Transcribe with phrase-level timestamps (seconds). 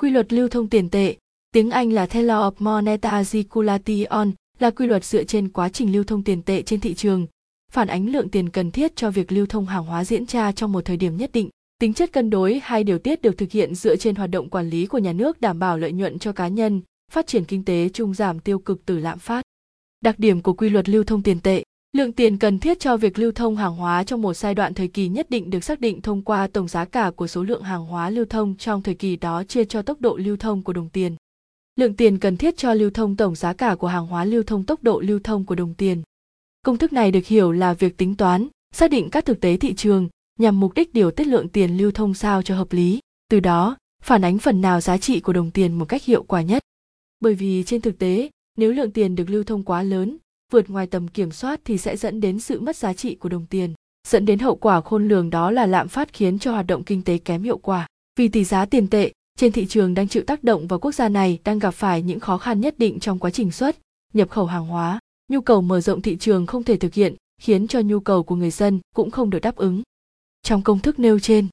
[0.00, 1.16] Quy luật lưu thông tiền tệ,
[1.52, 5.92] tiếng Anh là The Law of Monetary Circulation, là quy luật dựa trên quá trình
[5.92, 7.26] lưu thông tiền tệ trên thị trường,
[7.72, 10.72] phản ánh lượng tiền cần thiết cho việc lưu thông hàng hóa diễn ra trong
[10.72, 11.48] một thời điểm nhất định.
[11.80, 14.68] Tính chất cân đối hay điều tiết được thực hiện dựa trên hoạt động quản
[14.68, 16.80] lý của nhà nước đảm bảo lợi nhuận cho cá nhân,
[17.12, 19.42] phát triển kinh tế chung giảm tiêu cực từ lạm phát.
[20.00, 21.62] Đặc điểm của quy luật lưu thông tiền tệ
[21.92, 24.88] Lượng tiền cần thiết cho việc lưu thông hàng hóa trong một giai đoạn thời
[24.88, 27.86] kỳ nhất định được xác định thông qua tổng giá cả của số lượng hàng
[27.86, 30.88] hóa lưu thông trong thời kỳ đó chia cho tốc độ lưu thông của đồng
[30.88, 31.16] tiền.
[31.76, 34.64] Lượng tiền cần thiết cho lưu thông tổng giá cả của hàng hóa lưu thông
[34.64, 36.02] tốc độ lưu thông của đồng tiền.
[36.62, 39.74] Công thức này được hiểu là việc tính toán, xác định các thực tế thị
[39.74, 43.00] trường nhằm mục đích điều tiết lượng tiền lưu thông sao cho hợp lý,
[43.30, 46.42] từ đó phản ánh phần nào giá trị của đồng tiền một cách hiệu quả
[46.42, 46.62] nhất.
[47.20, 50.16] Bởi vì trên thực tế, nếu lượng tiền được lưu thông quá lớn,
[50.50, 53.46] vượt ngoài tầm kiểm soát thì sẽ dẫn đến sự mất giá trị của đồng
[53.46, 53.74] tiền.
[54.08, 57.02] Dẫn đến hậu quả khôn lường đó là lạm phát khiến cho hoạt động kinh
[57.02, 57.86] tế kém hiệu quả.
[58.18, 61.08] Vì tỷ giá tiền tệ, trên thị trường đang chịu tác động và quốc gia
[61.08, 63.76] này đang gặp phải những khó khăn nhất định trong quá trình xuất,
[64.12, 64.98] nhập khẩu hàng hóa.
[65.28, 68.36] Nhu cầu mở rộng thị trường không thể thực hiện, khiến cho nhu cầu của
[68.36, 69.82] người dân cũng không được đáp ứng.
[70.42, 71.48] Trong công thức nêu trên,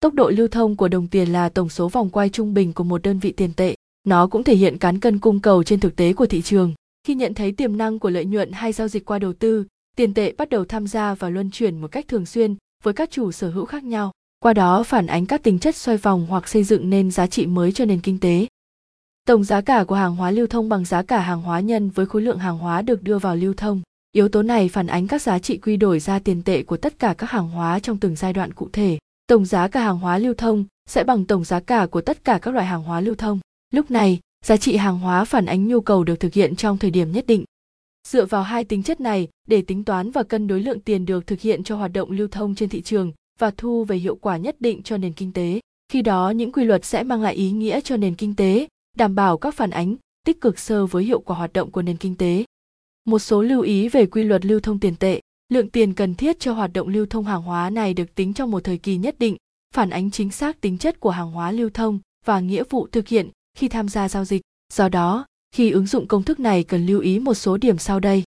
[0.00, 2.84] tốc độ lưu thông của đồng tiền là tổng số vòng quay trung bình của
[2.84, 3.74] một đơn vị tiền tệ.
[4.04, 6.74] Nó cũng thể hiện cán cân cung cầu trên thực tế của thị trường
[7.08, 9.64] khi nhận thấy tiềm năng của lợi nhuận hay giao dịch qua đầu tư,
[9.96, 13.10] tiền tệ bắt đầu tham gia và luân chuyển một cách thường xuyên với các
[13.10, 16.48] chủ sở hữu khác nhau, qua đó phản ánh các tính chất xoay vòng hoặc
[16.48, 18.46] xây dựng nên giá trị mới cho nền kinh tế.
[19.24, 22.06] Tổng giá cả của hàng hóa lưu thông bằng giá cả hàng hóa nhân với
[22.06, 23.82] khối lượng hàng hóa được đưa vào lưu thông.
[24.12, 26.98] Yếu tố này phản ánh các giá trị quy đổi ra tiền tệ của tất
[26.98, 28.98] cả các hàng hóa trong từng giai đoạn cụ thể.
[29.26, 32.38] Tổng giá cả hàng hóa lưu thông sẽ bằng tổng giá cả của tất cả
[32.42, 33.40] các loại hàng hóa lưu thông.
[33.72, 36.90] Lúc này giá trị hàng hóa phản ánh nhu cầu được thực hiện trong thời
[36.90, 37.44] điểm nhất định.
[38.08, 41.26] Dựa vào hai tính chất này, để tính toán và cân đối lượng tiền được
[41.26, 44.36] thực hiện cho hoạt động lưu thông trên thị trường và thu về hiệu quả
[44.36, 45.60] nhất định cho nền kinh tế.
[45.92, 49.14] Khi đó, những quy luật sẽ mang lại ý nghĩa cho nền kinh tế, đảm
[49.14, 52.16] bảo các phản ánh tích cực sơ với hiệu quả hoạt động của nền kinh
[52.16, 52.44] tế.
[53.04, 55.20] Một số lưu ý về quy luật lưu thông tiền tệ.
[55.52, 58.50] Lượng tiền cần thiết cho hoạt động lưu thông hàng hóa này được tính trong
[58.50, 59.36] một thời kỳ nhất định,
[59.74, 63.08] phản ánh chính xác tính chất của hàng hóa lưu thông và nghĩa vụ thực
[63.08, 64.42] hiện khi tham gia giao dịch.
[64.72, 68.00] Do đó, khi ứng dụng công thức này cần lưu ý một số điểm sau
[68.00, 68.22] đây.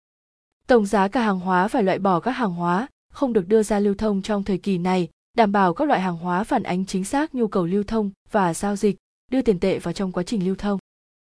[0.67, 3.79] Tổng giá cả hàng hóa phải loại bỏ các hàng hóa không được đưa ra
[3.79, 7.05] lưu thông trong thời kỳ này, đảm bảo các loại hàng hóa phản ánh chính
[7.05, 8.97] xác nhu cầu lưu thông và giao dịch,
[9.31, 10.79] đưa tiền tệ vào trong quá trình lưu thông.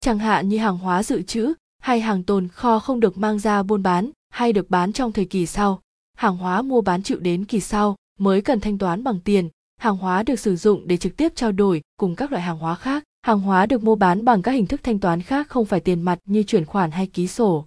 [0.00, 3.62] Chẳng hạn như hàng hóa dự trữ hay hàng tồn kho không được mang ra
[3.62, 5.80] buôn bán hay được bán trong thời kỳ sau.
[6.16, 9.96] Hàng hóa mua bán chịu đến kỳ sau mới cần thanh toán bằng tiền, hàng
[9.96, 13.04] hóa được sử dụng để trực tiếp trao đổi cùng các loại hàng hóa khác
[13.22, 16.02] hàng hóa được mua bán bằng các hình thức thanh toán khác không phải tiền
[16.02, 17.66] mặt như chuyển khoản hay ký sổ.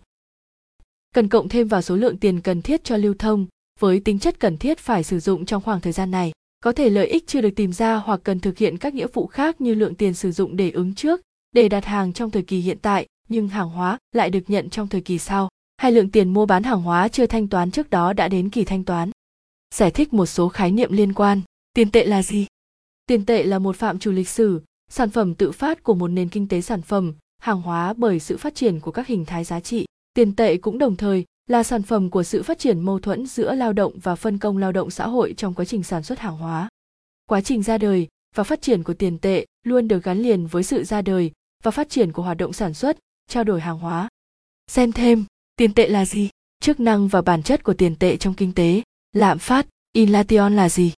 [1.16, 3.48] Cần cộng thêm vào số lượng tiền cần thiết cho lưu thông,
[3.80, 6.32] với tính chất cần thiết phải sử dụng trong khoảng thời gian này.
[6.64, 9.28] Có thể lợi ích chưa được tìm ra hoặc cần thực hiện các nghĩa vụ
[9.28, 11.22] khác như lượng tiền sử dụng để ứng trước,
[11.52, 14.88] để đặt hàng trong thời kỳ hiện tại, nhưng hàng hóa lại được nhận trong
[14.88, 18.14] thời kỳ sau, hay lượng tiền mua bán hàng hóa chưa thanh toán trước đó
[18.14, 19.12] đã đến kỳ thanh toán.
[19.76, 21.42] Giải thích một số khái niệm liên quan.
[21.74, 22.46] Tiền tệ là gì?
[23.06, 24.62] Tiền tệ là một phạm trù lịch sử,
[24.94, 28.38] sản phẩm tự phát của một nền kinh tế sản phẩm, hàng hóa bởi sự
[28.38, 29.86] phát triển của các hình thái giá trị.
[30.14, 33.56] Tiền tệ cũng đồng thời là sản phẩm của sự phát triển mâu thuẫn giữa
[33.56, 36.38] lao động và phân công lao động xã hội trong quá trình sản xuất hàng
[36.38, 36.70] hóa.
[37.26, 40.64] Quá trình ra đời và phát triển của tiền tệ luôn được gắn liền với
[40.64, 41.32] sự ra đời
[41.64, 42.98] và phát triển của hoạt động sản xuất,
[43.30, 44.10] trao đổi hàng hóa.
[44.68, 46.30] Xem thêm, tiền tệ là gì?
[46.60, 48.82] Chức năng và bản chất của tiền tệ trong kinh tế.
[49.14, 50.94] Lạm phát inflation là gì?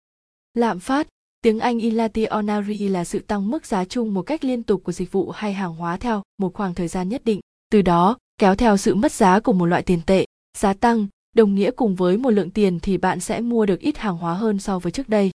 [0.55, 1.09] Lạm phát
[1.45, 5.13] Tiếng Anh inflationary là sự tăng mức giá chung một cách liên tục của dịch
[5.13, 7.41] vụ hay hàng hóa theo một khoảng thời gian nhất định,
[7.71, 10.25] từ đó kéo theo sự mất giá của một loại tiền tệ.
[10.59, 11.07] Giá tăng
[11.37, 14.35] đồng nghĩa cùng với một lượng tiền thì bạn sẽ mua được ít hàng hóa
[14.35, 15.31] hơn so với trước đây.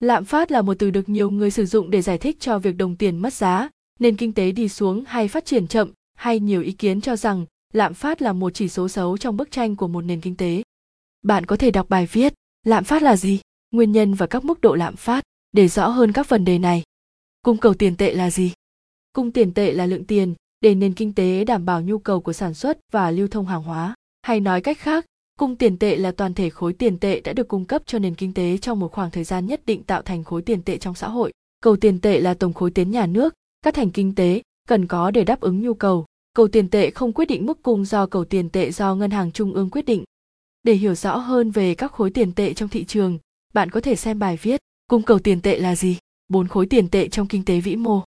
[0.00, 2.76] Lạm phát là một từ được nhiều người sử dụng để giải thích cho việc
[2.76, 3.68] đồng tiền mất giá,
[4.00, 7.46] nền kinh tế đi xuống hay phát triển chậm, hay nhiều ý kiến cho rằng
[7.72, 10.62] lạm phát là một chỉ số xấu trong bức tranh của một nền kinh tế.
[11.22, 12.34] Bạn có thể đọc bài viết
[12.66, 13.40] Lạm phát là gì?
[13.70, 16.82] Nguyên nhân và các mức độ lạm phát để rõ hơn các vấn đề này.
[17.42, 18.52] Cung cầu tiền tệ là gì?
[19.12, 22.32] Cung tiền tệ là lượng tiền để nền kinh tế đảm bảo nhu cầu của
[22.32, 23.94] sản xuất và lưu thông hàng hóa.
[24.22, 25.06] Hay nói cách khác,
[25.38, 28.14] cung tiền tệ là toàn thể khối tiền tệ đã được cung cấp cho nền
[28.14, 30.94] kinh tế trong một khoảng thời gian nhất định tạo thành khối tiền tệ trong
[30.94, 31.32] xã hội.
[31.60, 35.10] Cầu tiền tệ là tổng khối tiền nhà nước, các thành kinh tế cần có
[35.10, 36.04] để đáp ứng nhu cầu.
[36.34, 39.32] Cầu tiền tệ không quyết định mức cung do cầu tiền tệ do ngân hàng
[39.32, 40.04] trung ương quyết định.
[40.62, 43.18] Để hiểu rõ hơn về các khối tiền tệ trong thị trường,
[43.54, 45.98] bạn có thể xem bài viết cung cầu tiền tệ là gì?
[46.28, 48.02] Bốn khối tiền tệ trong kinh tế vĩ mô.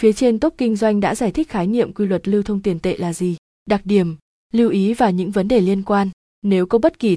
[0.00, 2.78] Phía trên top kinh doanh đã giải thích khái niệm quy luật lưu thông tiền
[2.78, 3.36] tệ là gì,
[3.66, 4.16] đặc điểm,
[4.52, 6.10] lưu ý và những vấn đề liên quan.
[6.42, 7.14] Nếu có bất kỳ